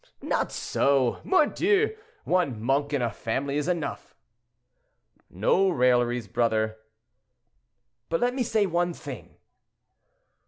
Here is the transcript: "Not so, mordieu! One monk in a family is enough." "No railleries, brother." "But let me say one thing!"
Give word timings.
"Not 0.23 0.51
so, 0.51 1.21
mordieu! 1.23 1.95
One 2.23 2.59
monk 2.59 2.91
in 2.91 3.03
a 3.03 3.11
family 3.11 3.57
is 3.57 3.67
enough." 3.67 4.15
"No 5.29 5.69
railleries, 5.69 6.27
brother." 6.27 6.77
"But 8.09 8.19
let 8.19 8.33
me 8.33 8.41
say 8.41 8.65
one 8.65 8.95
thing!" 8.95 9.35